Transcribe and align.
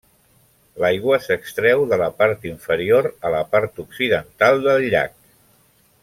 L'aigua 0.83 1.17
s'extreu 1.25 1.83
de 1.91 1.99
la 2.03 2.07
part 2.23 2.47
inferior 2.53 3.09
a 3.29 3.33
la 3.37 3.41
part 3.55 3.83
occidental 3.87 4.65
del 4.69 4.87
llac. 4.95 5.13